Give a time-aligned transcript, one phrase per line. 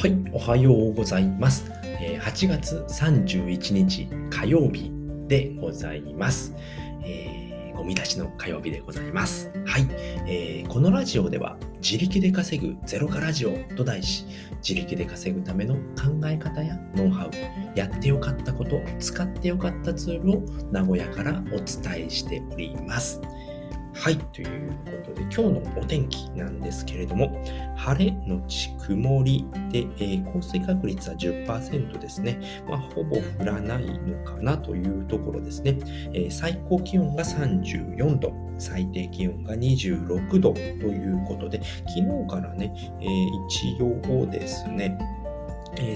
[0.00, 1.72] はい、おはようございます。
[2.20, 4.92] 8月31日火曜日
[5.26, 6.54] でございます。
[7.02, 9.50] えー、ゴミ出しの火曜日でございます。
[9.66, 9.88] はい、
[10.28, 14.24] えー、このラジオでは自力で稼ぐゼロ化ラジオと題し、
[14.62, 17.30] 自力で稼ぐための考え方やノウハウ、
[17.76, 23.20] やってよかったこと、使ってよかったツールを名古屋からお伝えしております。
[24.00, 27.44] はい、ということで、今日のお天気なんですけれども、
[27.76, 32.62] 晴れのち曇りで、えー、降水確率は10%ですね。
[32.68, 35.78] まあ、ほぼ降らないのかなというところですね。
[36.14, 44.96] えー、最高気温が34度、最低気温が26度ということで、昨日からね、えー、一応ですね、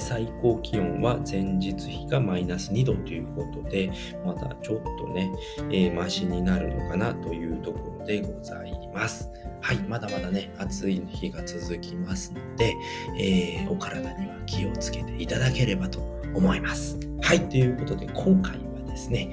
[0.00, 3.90] 最高気温は前日比がマイナス2度ということで、
[4.24, 5.30] まだちょっとね、
[5.70, 9.30] えー、マシになるのかなというところでございます。
[9.60, 12.74] はい、まだまだね、暑い日が続きますので、
[13.18, 16.00] えー、お体には気をつけていただければと
[16.34, 16.98] 思います。
[17.20, 19.30] はい、ということで今回はですね、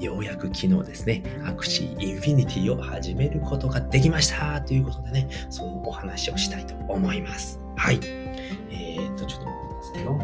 [0.00, 7.60] ようやく昨日ですね、アクシーインフィニティを始めることができましたということでね、そのお話をしたいと思います。
[7.76, 8.00] はい。
[8.70, 9.50] えー、っと、ちょっとで
[9.82, 10.18] すけど、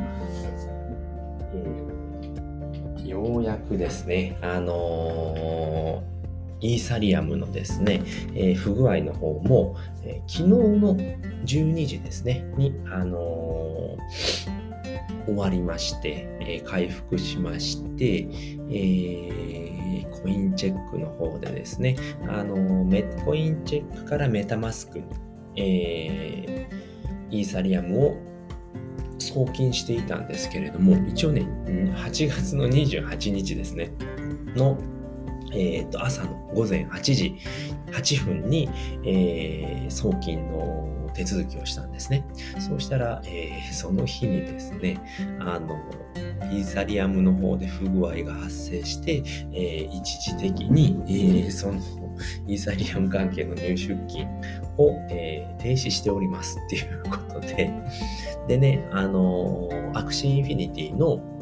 [1.52, 6.15] えー、ようやくですね、あのー、
[6.60, 8.02] イーサリアムのですね、
[8.34, 10.96] えー、不具合の方も、えー、昨日の
[11.44, 13.96] 12時ですね、に、あの
[15.26, 18.28] 終わりまして、え回復しまして、
[18.70, 21.96] えコインチェックの方でですね、
[22.28, 25.04] あのメコインチェックからメタマスクに、
[25.56, 26.68] え
[27.30, 28.16] イーサリアムを
[29.18, 31.42] 送金していたんですけれども、一応ね、
[31.96, 33.92] 8月の28日ですね、
[34.54, 34.78] の、
[35.52, 37.36] えー、と朝の午前8時
[37.92, 38.68] 8分に、
[39.04, 42.24] えー、送金の手続きをしたんですね。
[42.58, 45.00] そうしたら、えー、その日にですね、
[45.40, 45.80] あの、
[46.52, 49.22] イーサリアムの方で不具合が発生して、
[49.52, 51.80] えー、一時的に、えー、その
[52.46, 54.28] イーサリアム関係の入出金
[54.76, 57.72] を、えー、停止しておりますっていうことで、
[58.46, 61.35] でね、あの Axie Infinity の、あの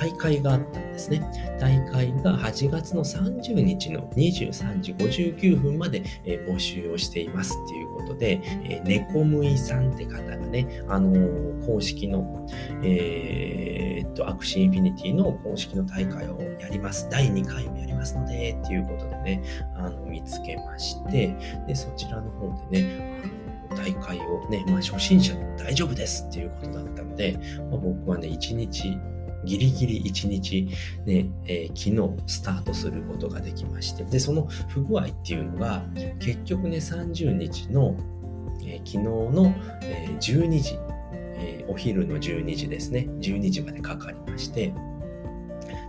[0.00, 1.20] 大会があったんですね。
[1.60, 12.48] 大会が8月の30日の23時59分まで、え募集をしていますっていうことで、えー、ネコムイさんって方がね、あのー、公式の、
[12.82, 17.06] えー、っと、 Axie Infinity の公式の大会をやります。
[17.10, 19.42] 第2回をやりますので、っていうことでね、
[19.74, 27.38] あの、見つけまして、で、そちらの方でね、あの大会をね、まあ、初心者でも大丈夫ですっていうことだったので、
[27.70, 28.98] まあ、僕はね、1日
[29.44, 30.68] ギリギリ1日
[31.06, 35.84] ね、えー、昨日スタートすることができまして、で、その不具合っていうのが、
[36.20, 37.96] 結局ね、30日の、
[38.64, 40.78] えー、昨日の、えー、12時、
[41.42, 44.72] えお昼の12時ですね、12時までかかりまして、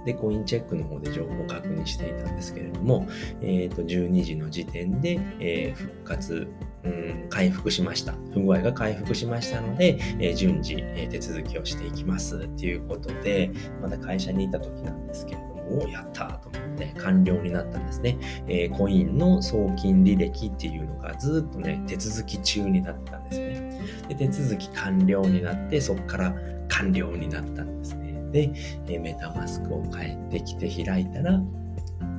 [0.06, 3.08] で、コインチェックの方で情報を確認していたんですけれども、
[3.42, 6.48] えっ、ー、と、12時の時点で、えー、復活、
[6.84, 8.14] うん、回復しました。
[8.34, 13.52] 不具合が回復しましたので、えー、順次、え手続きをしていきますっていうことで、
[13.82, 15.52] まだ会社にいた時なんですけれども、
[15.84, 18.18] おやったと思って完了になったんですね。
[18.48, 23.62] えコインの送金履歴っていうのがずっとね、手続き中になってたんですね。
[24.10, 26.36] で手続き完了になって、そこから
[26.68, 28.11] 完了になったんですね。
[28.32, 28.52] で、
[28.88, 31.42] えメタマスクを帰ってきて開いたら、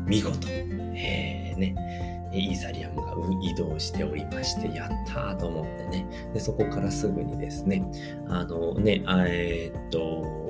[0.06, 3.12] 見事、えー、ね、イーサリアムが
[3.42, 6.06] 移動しておりまして、やったーと思ってね。
[6.32, 7.84] で、そこからすぐにですね、
[8.28, 10.42] あのね、えー、っと、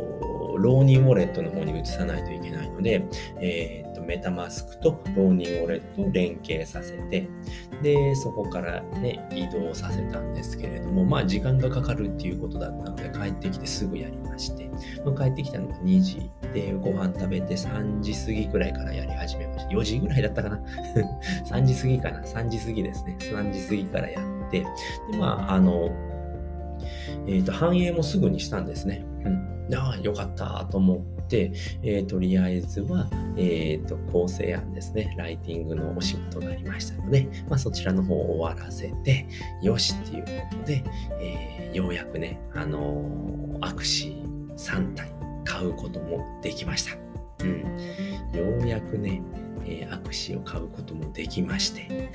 [0.59, 3.05] ローニーウォレットの方に移さないといけないので、
[3.41, 7.27] えー、メタマスクとローニーウォレットを連携させて、
[7.83, 14.71] で、そこからね、移動させたんですけれども、まあ時間がかかるっていうことだったので、帰ってきてすぐやりまして、
[15.03, 19.71] まあ、帰ってきたのが2時で、ご飯食べて3時過ぎくらいからやり始めました。
[19.71, 20.61] 4時ぐらいだったかな
[21.49, 23.17] ?3 時過ぎかな ?3 時過ぎですね。
[23.19, 24.67] 3時過ぎからやって、で、
[25.19, 25.91] まあ、あの、
[27.27, 29.07] えっ、ー、と、反映もすぐにしたんですね。
[29.25, 29.75] うん。
[29.75, 31.53] ああ、よかったと思って、
[31.83, 39.27] えー、とりあえずは、え、ー、と、構成案ですね、ライティングのお仕事がありましたので、まあ、そちらの方を終わらせて、
[39.63, 40.85] よしっていうことで、
[41.21, 45.13] えー、ようやくね、あのアクシー3体
[45.45, 47.12] 買うこともできました。
[47.43, 48.59] うん。
[48.59, 49.23] ようやくね、
[49.65, 52.11] えー、アクシーを買うこともできまして、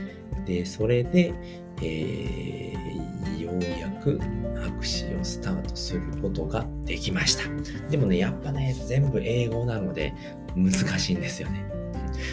[0.46, 1.34] で、それで、
[1.82, 4.20] えー、ようやく
[4.66, 7.44] アクシーをスタートすることができました。
[7.90, 10.14] でもね、やっぱね、全部英語なので
[10.56, 11.66] 難しいんですよね。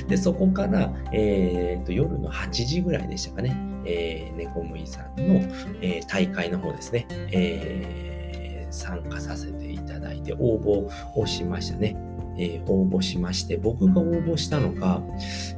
[0.09, 5.35] で、そこから、えー、と夜の8時ぐらいでしたかね、えー、猫むいさんの、
[5.81, 10.89] えー、大会の方ですね、えー、参加させていただいて応募
[11.19, 11.97] をしましたね。
[12.37, 15.03] えー、応募しまして、僕が応募したのが、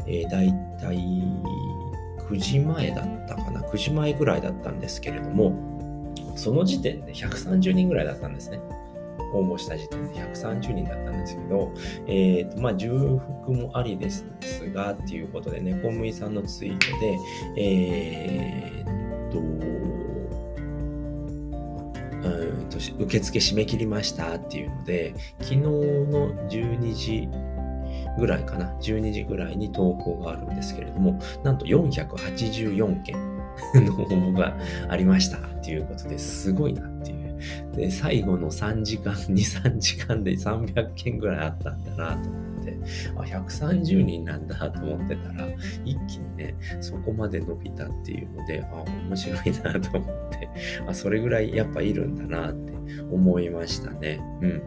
[0.06, 0.99] えー、だいたい
[2.31, 5.55] 9時前だったかな、9時前ぐらいだったんですけれども、
[6.34, 8.61] その時点で130人ぐらいだったんですね。
[9.32, 11.73] 応募した時点で130人だったんですけど、
[12.06, 14.25] えっ、ー、と、まあ、重複もありです
[14.72, 17.19] が、っていうことで、猫むいさんのツイートで、
[17.61, 18.75] えー、
[22.26, 27.28] うんと受付締め切りましたっていうので、昨日の12時
[28.19, 33.17] ぐらいかな、12時ぐらいに投稿があるんですけれども、なんと484件
[33.75, 34.56] の応募が
[34.88, 37.26] ありましたっていうことですごいなっていう。
[37.75, 42.31] で、最後の3時間、2、3時間で300件ぐらいあったんだなと、
[43.16, 45.48] あ、130人なんだと思ってたら、
[45.84, 50.48] 一気にね、そこまで伸びたっていうので、あ、面白いなと思って、
[50.86, 52.72] あ、それぐらいやっぱいるんだなって
[53.10, 54.20] 思いましたね。
[54.42, 54.62] うん。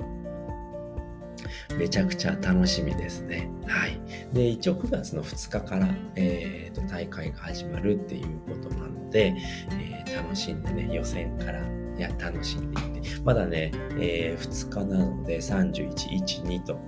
[1.77, 3.49] めちゃくちゃ楽しみですね。
[3.67, 3.99] はい。
[4.33, 9.33] で、一応9月の2日から、えーと、大会が始まるっていうことなので、
[9.71, 11.61] えー、楽しんでね、予選から
[11.99, 16.79] いや楽しんでいって、まだね、えー、2日なので31、1、2と、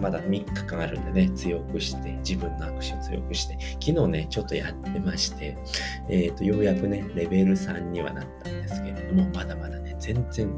[0.00, 5.56] まだ3日間あるんでね、強くして、自分の握手を強くして、昨日ね、ちょっとやってまして、
[6.08, 10.48] えっ、ー、と、ようやくね、レベル3にはなったんですけれども、まだまだね、全然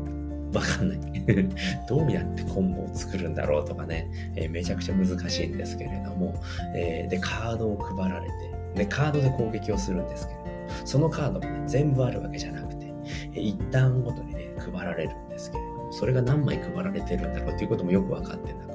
[0.52, 0.98] わかんない。
[1.88, 6.34] どうやってコンボを作るんだろうとかね、えー、めちゃくちゃ難しいんですけれども、
[6.74, 8.34] えー、で、カードを配られて、
[8.74, 10.48] で、カードで攻撃をするんですけれども、
[10.84, 12.92] そのカードがね、全部あるわけじゃなくて、
[13.34, 18.67] え、一旦ごとにね、配られるんですけれども、それが何枚配られてるんだろうっていうこともよくわかってな、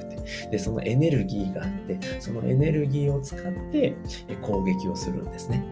[0.52, 3.42] で、そのエネルギーがあって、そのエネルギーを使っ
[3.72, 3.96] て
[4.42, 5.64] 攻撃をするんですね。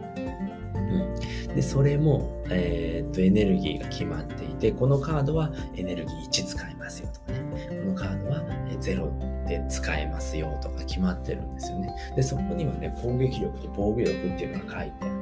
[0.91, 7.39] うん、でそれも、えー、っとエネルギーが決まっていてこのカードはエネルギー1使えますよとかね。
[7.69, 8.43] このカードは
[8.81, 11.95] 0で使えますよとか決まってるんですよね。
[12.15, 15.20] でそこにはね攻撃力と防御力っていうのが書いてあって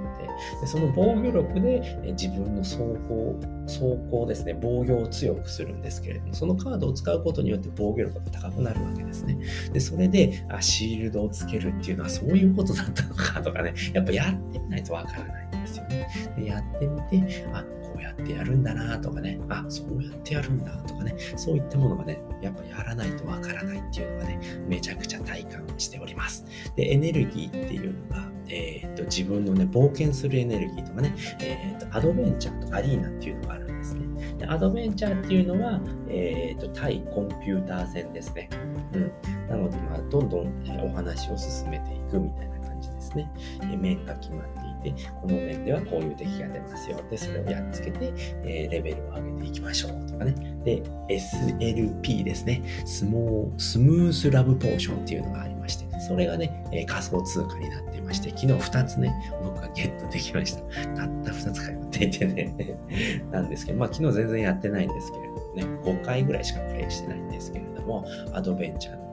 [0.62, 9.38] でその防御力で自分の走行走行ですね防御を強くするんですけれどもそのカードを使うことによって防御力が高くなるわけですね
[9.72, 16.08] でそれであシールドをつけるっていうのはそういうことだったのかとかねやっぱやってみないとわからないんですよね。
[16.38, 17.64] でやってみて、あ、
[18.02, 26.46] やってやるんだなとかね、あ、そうやってやるんだとかね、そういったものがね、やっぱやらないとわからないっていうのがね、めちゃくちゃ体感しております。
[26.76, 34.38] で、エネルギーっていうのが、えー、っと、自分のね、冒険するエネルギーとかね、えー、っと、アドベンチャーとアリーナっていうのがあるんですね。
[34.38, 38.50] でアドベンチャーっていうのは、えー、っと、対コンピューター戦ですね。
[38.94, 39.12] うん。
[39.50, 43.30] なので、まあ、どんどんお話を進めていくみたいな感じですね。
[43.78, 47.00] 面が決まっで、この面ではこういう敵が出ますよ。
[47.10, 50.34] で、それをやっつけて、えー、レベルを上げていきましょうとかね。
[50.64, 52.62] で、SLP ですね。
[52.86, 60.62] スモー、スムースラブポーションっていうのがありまして、それがね、えー、仮想通貨になっていまして、昨日2つね、僕がゲットできました。
[60.62, 62.78] たった2つ通っていてね、
[63.32, 69.09] なんですけど、まあ昨日全然やってないんですけれどもね、5回ぐらいしかプレイしてないんですけれども、アドベンチャーの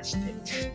[0.00, 0.16] まし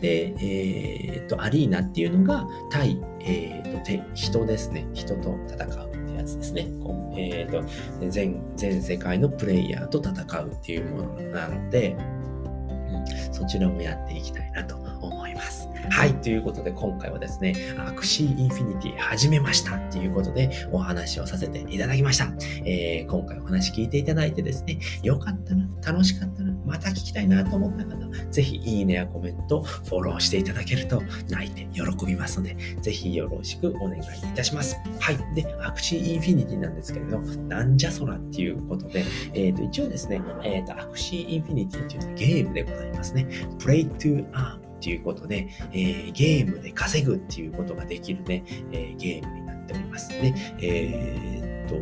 [0.00, 4.86] で、えー、と、アリーナっていうのが対、えー、と人ですね。
[4.94, 6.68] 人と戦うってやつですね。
[6.82, 15.68] こうえー、と全全世界のプレイヤーと戦うっていうものなので、うん、そちらもやっていきたいなと思います。
[15.90, 16.14] はい。
[16.14, 22.26] ということで、今回はですね、 Axie Infinity 始めましたっていうことでお話をさせていただきました。
[22.64, 27.96] えー、今回お話聞いていただいてですね、よかったな、楽しかったな、また聞きたいなと思った方、
[28.30, 34.02] ぜひいいねやコメント、フォローしていただけると泣いて喜びますので、ぜひよろしくお願いい
[34.34, 34.76] たします。
[35.00, 35.34] はい。
[35.34, 39.04] で、 Axie Infinity なんですけれど、なんじゃそらっていうことで、
[39.34, 43.26] えっ、ー、と、一応ですね、えっ、ー、と、 Axie Infinity っていうゲームでございますね。
[43.58, 50.08] Play to Earn っていうことで、えー、ゲームで稼ぐっていうことができるね、え、ゲームになっております。
[50.10, 51.76] で、え、っと、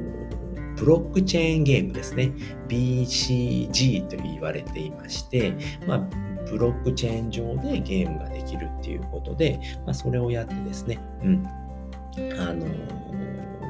[0.77, 2.33] ブロックチェーンゲームですね。
[2.69, 5.55] BCG と言われていまして、
[5.87, 5.99] まあ、
[6.51, 11.47] ブロックチェーン上でゲームができるっていうことで、まあ、それをやってですね、うん。
[12.39, 12.67] あの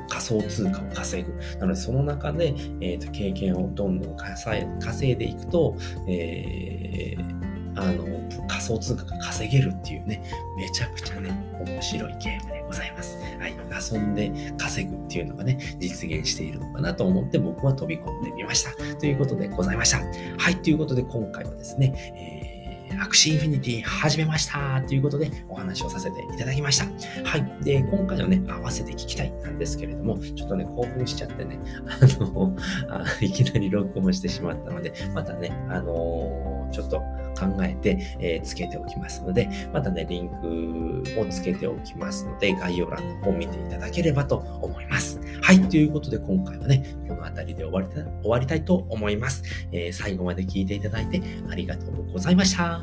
[0.08, 1.32] 仮想通貨を稼ぐ。
[1.58, 7.44] なので、その中で、えーと、経験をどんどん稼いでいくと、えー
[7.76, 8.04] あの、
[8.48, 10.22] 仮想通貨が稼げるっていうね、
[10.56, 11.30] めちゃくちゃね、
[11.66, 13.18] 面白いゲームでございます。
[13.38, 13.54] はい。
[13.92, 18.72] 遊んで稼ぐっていうのがね、実現しているのかなと思って僕は飛び込んでみました。
[18.96, 19.98] ということでございました。
[20.38, 20.56] はい。
[20.60, 22.54] ということで今回はですね、えー
[23.00, 26.84] Axie Infinity 始めましたということでお話をさせていただきました。
[27.28, 27.64] はい。
[27.64, 32.56] で、今回のね、合わせて聞きたいなんですけれども、ちょっとね、興奮しちゃってね、 あの、
[32.88, 36.98] あいきなり録音してしまったので、またね、あのー、ちょっと
[37.38, 45.20] 考えて、えー、つけておきますので、またね、リンクをつけておきますので、概要欄の方を見ていただければと思います。
[45.42, 52.80] はい、ということで今回はね、この辺りで終わりた終わりたいと思います、えー、最後まで聞いていただいてありがとうございました。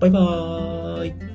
[0.00, 1.33] バイバーイ。